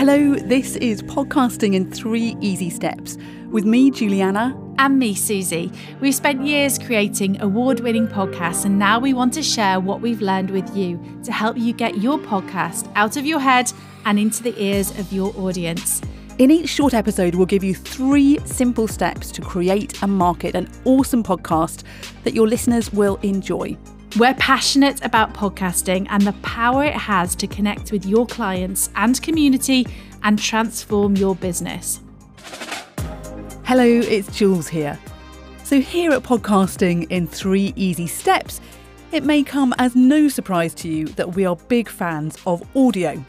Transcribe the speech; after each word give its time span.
Hello, 0.00 0.34
this 0.34 0.76
is 0.76 1.02
Podcasting 1.02 1.74
in 1.74 1.90
Three 1.90 2.34
Easy 2.40 2.70
Steps 2.70 3.18
with 3.50 3.66
me, 3.66 3.90
Juliana. 3.90 4.58
And 4.78 4.98
me, 4.98 5.14
Susie. 5.14 5.70
We've 6.00 6.14
spent 6.14 6.42
years 6.42 6.78
creating 6.78 7.38
award 7.42 7.80
winning 7.80 8.08
podcasts, 8.08 8.64
and 8.64 8.78
now 8.78 8.98
we 8.98 9.12
want 9.12 9.34
to 9.34 9.42
share 9.42 9.78
what 9.78 10.00
we've 10.00 10.22
learned 10.22 10.52
with 10.52 10.74
you 10.74 10.98
to 11.24 11.32
help 11.32 11.58
you 11.58 11.74
get 11.74 11.98
your 11.98 12.16
podcast 12.16 12.90
out 12.94 13.18
of 13.18 13.26
your 13.26 13.40
head 13.40 13.70
and 14.06 14.18
into 14.18 14.42
the 14.42 14.58
ears 14.58 14.90
of 14.98 15.12
your 15.12 15.36
audience. 15.36 16.00
In 16.38 16.50
each 16.50 16.70
short 16.70 16.94
episode, 16.94 17.34
we'll 17.34 17.44
give 17.44 17.62
you 17.62 17.74
three 17.74 18.38
simple 18.46 18.88
steps 18.88 19.30
to 19.32 19.42
create 19.42 20.02
and 20.02 20.10
market 20.10 20.54
an 20.54 20.70
awesome 20.86 21.22
podcast 21.22 21.82
that 22.24 22.32
your 22.32 22.48
listeners 22.48 22.90
will 22.90 23.16
enjoy. 23.16 23.76
We're 24.16 24.34
passionate 24.34 25.04
about 25.04 25.34
podcasting 25.34 26.08
and 26.10 26.26
the 26.26 26.32
power 26.42 26.82
it 26.82 26.94
has 26.94 27.36
to 27.36 27.46
connect 27.46 27.92
with 27.92 28.04
your 28.04 28.26
clients 28.26 28.90
and 28.96 29.20
community 29.22 29.86
and 30.24 30.36
transform 30.36 31.14
your 31.14 31.36
business. 31.36 32.00
Hello, 33.64 33.84
it's 33.84 34.36
Jules 34.36 34.66
here. 34.66 34.98
So, 35.62 35.80
here 35.80 36.10
at 36.10 36.24
Podcasting 36.24 37.08
in 37.08 37.28
Three 37.28 37.72
Easy 37.76 38.08
Steps, 38.08 38.60
it 39.12 39.22
may 39.22 39.44
come 39.44 39.72
as 39.78 39.94
no 39.94 40.28
surprise 40.28 40.74
to 40.74 40.88
you 40.88 41.06
that 41.10 41.36
we 41.36 41.44
are 41.44 41.54
big 41.54 41.88
fans 41.88 42.36
of 42.46 42.64
audio. 42.76 43.24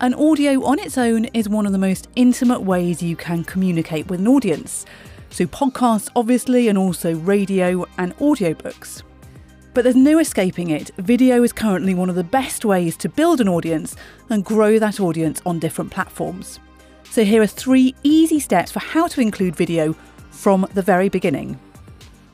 And 0.00 0.14
audio 0.14 0.64
on 0.64 0.78
its 0.78 0.96
own 0.96 1.26
is 1.26 1.46
one 1.46 1.66
of 1.66 1.72
the 1.72 1.78
most 1.78 2.08
intimate 2.16 2.62
ways 2.62 3.02
you 3.02 3.16
can 3.16 3.44
communicate 3.44 4.08
with 4.08 4.20
an 4.20 4.28
audience. 4.28 4.86
So, 5.28 5.44
podcasts, 5.44 6.08
obviously, 6.16 6.68
and 6.68 6.78
also 6.78 7.16
radio 7.16 7.84
and 7.98 8.16
audiobooks. 8.16 9.02
But 9.72 9.84
there's 9.84 9.96
no 9.96 10.18
escaping 10.18 10.70
it. 10.70 10.90
Video 10.98 11.42
is 11.44 11.52
currently 11.52 11.94
one 11.94 12.08
of 12.08 12.16
the 12.16 12.24
best 12.24 12.64
ways 12.64 12.96
to 12.98 13.08
build 13.08 13.40
an 13.40 13.48
audience 13.48 13.94
and 14.28 14.44
grow 14.44 14.78
that 14.78 14.98
audience 14.98 15.40
on 15.46 15.60
different 15.60 15.92
platforms. 15.92 16.58
So, 17.10 17.24
here 17.24 17.42
are 17.42 17.46
three 17.46 17.94
easy 18.02 18.40
steps 18.40 18.72
for 18.72 18.80
how 18.80 19.06
to 19.08 19.20
include 19.20 19.54
video 19.54 19.94
from 20.30 20.66
the 20.74 20.82
very 20.82 21.08
beginning. 21.08 21.58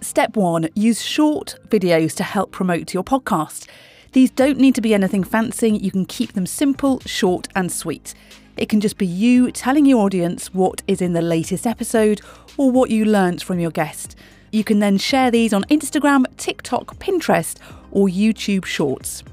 Step 0.00 0.36
one 0.36 0.68
use 0.74 1.02
short 1.02 1.56
videos 1.68 2.14
to 2.16 2.22
help 2.22 2.52
promote 2.52 2.94
your 2.94 3.04
podcast. 3.04 3.66
These 4.12 4.30
don't 4.30 4.58
need 4.58 4.74
to 4.76 4.80
be 4.80 4.94
anything 4.94 5.24
fancy, 5.24 5.70
you 5.70 5.90
can 5.90 6.06
keep 6.06 6.32
them 6.32 6.46
simple, 6.46 7.00
short, 7.00 7.48
and 7.54 7.70
sweet. 7.70 8.14
It 8.56 8.70
can 8.70 8.80
just 8.80 8.96
be 8.96 9.06
you 9.06 9.52
telling 9.52 9.84
your 9.84 10.02
audience 10.02 10.54
what 10.54 10.82
is 10.86 11.02
in 11.02 11.12
the 11.12 11.20
latest 11.20 11.66
episode 11.66 12.22
or 12.56 12.70
what 12.70 12.88
you 12.90 13.04
learnt 13.04 13.42
from 13.42 13.58
your 13.58 13.70
guest. 13.70 14.16
You 14.52 14.64
can 14.64 14.78
then 14.78 14.98
share 14.98 15.30
these 15.30 15.52
on 15.52 15.64
Instagram, 15.64 16.24
TikTok, 16.36 16.96
Pinterest, 16.98 17.58
or 17.90 18.08
YouTube 18.08 18.64
Shorts. 18.64 19.24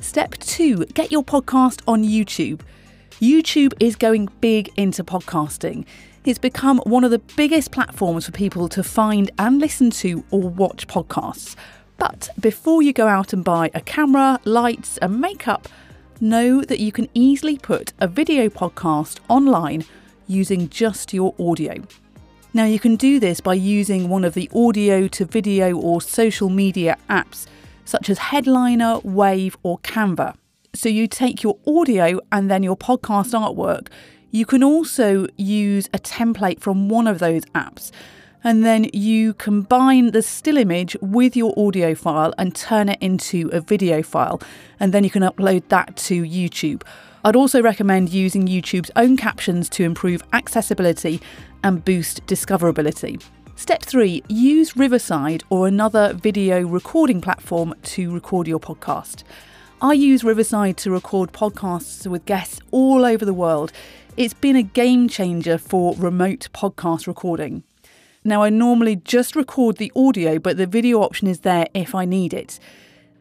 Step 0.00 0.32
two 0.38 0.84
get 0.94 1.10
your 1.10 1.24
podcast 1.24 1.82
on 1.86 2.02
YouTube. 2.04 2.60
YouTube 3.20 3.72
is 3.80 3.96
going 3.96 4.28
big 4.40 4.70
into 4.76 5.02
podcasting. 5.02 5.86
It's 6.24 6.38
become 6.38 6.78
one 6.84 7.04
of 7.04 7.10
the 7.10 7.20
biggest 7.36 7.70
platforms 7.70 8.26
for 8.26 8.32
people 8.32 8.68
to 8.70 8.82
find 8.82 9.30
and 9.38 9.60
listen 9.60 9.90
to 9.90 10.24
or 10.30 10.40
watch 10.40 10.86
podcasts. 10.86 11.54
But 11.98 12.28
before 12.40 12.82
you 12.82 12.92
go 12.92 13.06
out 13.06 13.32
and 13.32 13.44
buy 13.44 13.70
a 13.72 13.80
camera, 13.80 14.38
lights, 14.44 14.98
and 14.98 15.20
makeup, 15.20 15.68
know 16.20 16.62
that 16.62 16.80
you 16.80 16.92
can 16.92 17.08
easily 17.14 17.58
put 17.58 17.92
a 18.00 18.08
video 18.08 18.48
podcast 18.48 19.20
online 19.28 19.84
using 20.26 20.68
just 20.68 21.14
your 21.14 21.34
audio. 21.38 21.82
Now, 22.56 22.64
you 22.64 22.78
can 22.78 22.96
do 22.96 23.20
this 23.20 23.42
by 23.42 23.52
using 23.52 24.08
one 24.08 24.24
of 24.24 24.32
the 24.32 24.50
audio 24.54 25.08
to 25.08 25.26
video 25.26 25.76
or 25.76 26.00
social 26.00 26.48
media 26.48 26.96
apps 27.10 27.44
such 27.84 28.08
as 28.08 28.16
Headliner, 28.16 28.96
Wavve, 29.00 29.56
or 29.62 29.78
Canva. 29.80 30.34
So, 30.72 30.88
you 30.88 31.06
take 31.06 31.42
your 31.42 31.58
audio 31.66 32.18
and 32.32 32.50
then 32.50 32.62
your 32.62 32.74
podcast 32.74 33.34
artwork. 33.38 33.88
You 34.30 34.46
can 34.46 34.62
also 34.62 35.26
use 35.36 35.88
a 35.92 35.98
template 35.98 36.60
from 36.60 36.88
one 36.88 37.06
of 37.06 37.18
those 37.18 37.44
apps 37.54 37.90
and 38.42 38.64
then 38.64 38.88
you 38.94 39.34
combine 39.34 40.12
the 40.12 40.22
still 40.22 40.56
image 40.56 40.96
with 41.02 41.36
your 41.36 41.52
audio 41.58 41.94
file 41.94 42.32
and 42.38 42.54
turn 42.54 42.88
it 42.88 42.98
into 43.02 43.50
a 43.52 43.60
video 43.60 44.02
file, 44.02 44.40
and 44.78 44.94
then 44.94 45.02
you 45.04 45.10
can 45.10 45.22
upload 45.22 45.68
that 45.68 45.96
to 45.96 46.22
YouTube. 46.22 46.82
I'd 47.26 47.34
also 47.34 47.60
recommend 47.60 48.10
using 48.10 48.46
YouTube's 48.46 48.92
own 48.94 49.16
captions 49.16 49.68
to 49.70 49.82
improve 49.82 50.22
accessibility 50.32 51.20
and 51.64 51.84
boost 51.84 52.24
discoverability. 52.26 53.20
Step 53.56 53.82
three 53.82 54.22
use 54.28 54.76
Riverside 54.76 55.42
or 55.50 55.66
another 55.66 56.12
video 56.12 56.64
recording 56.64 57.20
platform 57.20 57.74
to 57.82 58.14
record 58.14 58.46
your 58.46 58.60
podcast. 58.60 59.24
I 59.82 59.94
use 59.94 60.22
Riverside 60.22 60.76
to 60.76 60.92
record 60.92 61.32
podcasts 61.32 62.06
with 62.06 62.24
guests 62.26 62.60
all 62.70 63.04
over 63.04 63.24
the 63.24 63.34
world. 63.34 63.72
It's 64.16 64.32
been 64.32 64.54
a 64.54 64.62
game 64.62 65.08
changer 65.08 65.58
for 65.58 65.96
remote 65.96 66.48
podcast 66.54 67.08
recording. 67.08 67.64
Now, 68.22 68.44
I 68.44 68.50
normally 68.50 68.94
just 68.94 69.34
record 69.34 69.78
the 69.78 69.90
audio, 69.96 70.38
but 70.38 70.58
the 70.58 70.66
video 70.66 71.02
option 71.02 71.26
is 71.26 71.40
there 71.40 71.66
if 71.74 71.92
I 71.92 72.04
need 72.04 72.32
it. 72.32 72.60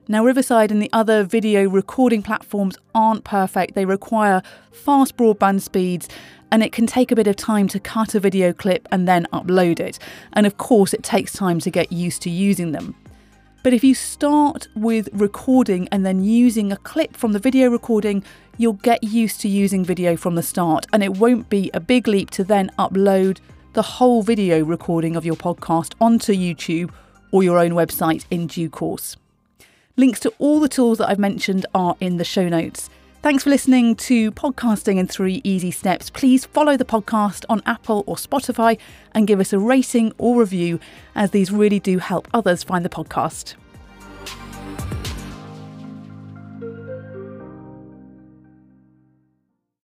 Now, 0.08 0.24
Riverside 0.24 0.72
and 0.72 0.80
the 0.80 0.90
other 0.94 1.24
video 1.24 1.68
recording 1.68 2.22
platforms 2.22 2.78
aren't 2.94 3.24
perfect. 3.24 3.74
They 3.74 3.86
require 3.86 4.44
fast 4.72 5.18
broadband 5.18 5.62
speeds, 5.62 6.08
and 6.52 6.62
it 6.62 6.72
can 6.72 6.86
take 6.86 7.12
a 7.12 7.16
bit 7.16 7.26
of 7.26 7.36
time 7.38 7.68
to 7.70 7.80
cut 7.80 8.14
a 8.14 8.20
video 8.20 8.54
clip 8.54 8.88
and 8.92 9.08
then 9.08 9.26
upload 9.34 9.80
it. 9.80 9.98
And 10.34 10.46
of 10.46 10.58
course, 10.58 10.94
it 10.94 11.02
takes 11.02 11.34
time 11.34 11.60
to 11.62 11.72
get 11.72 11.92
used 11.92 12.22
to 12.22 12.30
using 12.30 12.72
them. 12.72 12.96
But 13.64 13.74
if 13.74 13.84
you 13.84 13.96
start 13.96 14.68
with 14.76 15.10
recording 15.12 15.88
and 15.92 16.06
then 16.06 16.24
using 16.24 16.72
a 16.72 16.78
clip 16.78 17.18
from 17.18 17.32
the 17.32 17.40
video 17.40 17.70
recording, 17.70 18.24
you'll 18.58 18.74
get 18.74 19.04
used 19.04 19.42
to 19.42 19.48
using 19.48 19.84
video 19.84 20.16
from 20.16 20.36
the 20.36 20.44
start, 20.44 20.86
and 20.94 21.04
it 21.04 21.18
won't 21.18 21.50
be 21.50 21.72
a 21.74 21.80
big 21.80 22.08
leap 22.08 22.30
to 22.32 22.44
then 22.44 22.70
upload 22.78 23.40
the 23.74 23.82
whole 23.82 24.22
video 24.22 24.64
recording 24.64 25.16
of 25.16 25.26
your 25.26 25.36
podcast 25.36 25.96
onto 26.00 26.32
YouTube 26.32 26.92
or 27.32 27.42
your 27.42 27.58
own 27.58 27.72
website 27.72 28.24
in 28.30 28.46
due 28.46 28.70
course. 28.70 29.18
Links 29.98 30.20
to 30.20 30.34
all 30.40 30.60
the 30.60 30.68
tools 30.68 30.98
that 30.98 31.10
I've 31.10 31.20
mentioned 31.20 31.66
are 31.74 31.96
in 32.02 32.18
the 32.18 32.26
show 32.26 32.50
notes. 32.50 32.90
Thanks 33.22 33.46
for 33.46 33.50
listening 33.50 33.96
to 33.96 34.30
Podcasting 34.34 34.98
in 34.98 35.08
Three 35.08 35.40
Easy 35.46 35.72
Steps. 35.72 36.10
Please 36.10 36.46
follow 36.46 36.76
the 36.76 36.84
podcast 36.84 37.46
on 37.48 37.64
Apple 37.66 38.04
or 38.06 38.18
Spotify 38.18 38.78
and 39.14 39.26
give 39.26 39.40
us 39.40 39.54
a 39.54 39.58
rating 39.58 40.12
or 40.18 40.38
review, 40.38 40.82
as 41.16 41.32
these 41.32 41.50
really 41.50 41.80
do 41.80 42.00
help 42.00 42.28
others 42.34 42.62
find 42.62 42.84
the 42.84 42.90
podcast. 42.90 43.56